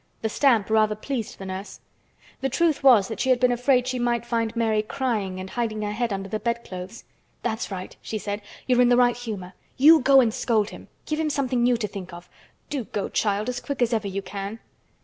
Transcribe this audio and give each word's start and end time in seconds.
The 0.23 0.29
stamp 0.29 0.71
rather 0.71 0.95
pleased 0.95 1.37
the 1.37 1.45
nurse. 1.45 1.79
The 2.39 2.49
truth 2.49 2.81
was 2.83 3.07
that 3.07 3.19
she 3.19 3.29
had 3.29 3.39
been 3.39 3.51
afraid 3.51 3.85
she 3.85 3.99
might 3.99 4.25
find 4.25 4.55
Mary 4.55 4.81
crying 4.81 5.39
and 5.39 5.47
hiding 5.47 5.83
her 5.83 5.91
head 5.91 6.11
under 6.11 6.27
the 6.27 6.39
bed 6.39 6.63
clothes. 6.63 7.03
"That's 7.43 7.69
right," 7.69 7.95
she 8.01 8.17
said. 8.17 8.41
"You're 8.65 8.81
in 8.81 8.89
the 8.89 8.97
right 8.97 9.15
humor. 9.15 9.53
You 9.77 9.99
go 9.99 10.19
and 10.19 10.33
scold 10.33 10.71
him. 10.71 10.87
Give 11.05 11.19
him 11.19 11.29
something 11.29 11.61
new 11.61 11.77
to 11.77 11.87
think 11.87 12.13
of. 12.13 12.31
Do 12.71 12.85
go, 12.85 13.09
child, 13.09 13.47
as 13.47 13.59
quick 13.59 13.79
as 13.83 13.93
ever 13.93 14.07
you 14.07 14.23
can." 14.23 14.57